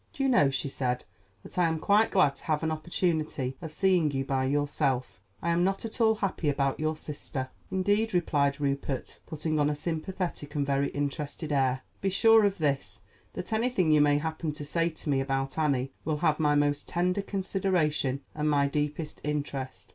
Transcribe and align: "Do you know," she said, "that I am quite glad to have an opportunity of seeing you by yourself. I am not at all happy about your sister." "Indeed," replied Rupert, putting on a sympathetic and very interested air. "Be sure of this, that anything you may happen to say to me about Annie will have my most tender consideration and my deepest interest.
"Do 0.13 0.23
you 0.23 0.29
know," 0.29 0.49
she 0.49 0.67
said, 0.67 1.05
"that 1.43 1.59
I 1.59 1.65
am 1.67 1.77
quite 1.77 2.09
glad 2.09 2.35
to 2.37 2.45
have 2.45 2.63
an 2.63 2.71
opportunity 2.71 3.55
of 3.61 3.71
seeing 3.71 4.09
you 4.09 4.25
by 4.25 4.45
yourself. 4.45 5.19
I 5.43 5.51
am 5.51 5.63
not 5.63 5.85
at 5.85 6.01
all 6.01 6.15
happy 6.15 6.49
about 6.49 6.79
your 6.79 6.97
sister." 6.97 7.49
"Indeed," 7.69 8.11
replied 8.11 8.59
Rupert, 8.59 9.19
putting 9.27 9.59
on 9.59 9.69
a 9.69 9.75
sympathetic 9.75 10.55
and 10.55 10.65
very 10.65 10.87
interested 10.89 11.51
air. 11.51 11.81
"Be 12.01 12.09
sure 12.09 12.45
of 12.45 12.57
this, 12.57 13.03
that 13.33 13.53
anything 13.53 13.91
you 13.91 14.01
may 14.01 14.17
happen 14.17 14.51
to 14.53 14.65
say 14.65 14.89
to 14.89 15.07
me 15.11 15.19
about 15.21 15.59
Annie 15.59 15.91
will 16.03 16.17
have 16.17 16.39
my 16.39 16.55
most 16.55 16.87
tender 16.87 17.21
consideration 17.21 18.21
and 18.33 18.49
my 18.49 18.67
deepest 18.67 19.21
interest. 19.23 19.89